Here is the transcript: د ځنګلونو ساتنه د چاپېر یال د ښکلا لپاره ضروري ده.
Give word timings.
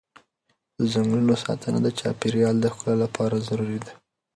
د 0.77 0.79
ځنګلونو 0.93 1.35
ساتنه 1.43 1.79
د 1.83 1.87
چاپېر 1.99 2.33
یال 2.43 2.57
د 2.61 2.65
ښکلا 2.73 2.95
لپاره 3.03 3.35
ضروري 3.47 3.79
ده. 3.85 3.93